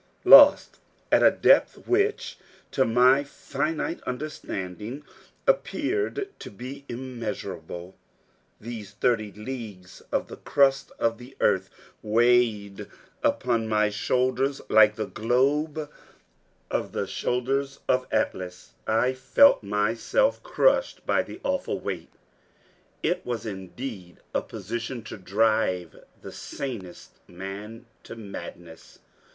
Lost 0.25 0.79
at 1.11 1.21
a 1.21 1.29
depth 1.29 1.87
which, 1.87 2.39
to 2.71 2.83
my 2.85 3.23
finite 3.23 4.01
understanding, 4.01 5.03
appeared 5.45 6.27
to 6.39 6.49
be 6.49 6.85
immeasurable. 6.89 7.95
These 8.59 8.93
thirty 8.93 9.31
leagues 9.31 10.01
of 10.11 10.27
the 10.27 10.37
crust 10.37 10.91
of 10.97 11.19
the 11.19 11.37
earth 11.39 11.69
weighed 12.01 12.87
upon 13.21 13.67
my 13.67 13.91
shoulders 13.91 14.59
like 14.69 14.95
the 14.95 15.05
globe 15.05 15.87
on 16.71 16.91
the 16.93 17.05
shoulders 17.05 17.79
of 17.87 18.07
Atlas. 18.11 18.71
I 18.87 19.13
felt 19.13 19.61
myself 19.61 20.41
crushed 20.41 21.05
by 21.05 21.21
the 21.21 21.39
awful 21.43 21.79
weight. 21.79 22.09
It 23.03 23.23
was 23.23 23.45
indeed 23.45 24.17
a 24.33 24.41
position 24.41 25.03
to 25.03 25.17
drive 25.17 25.95
the 26.19 26.31
sanest 26.31 27.19
man 27.27 27.85
to 28.01 28.15
madness! 28.15 28.97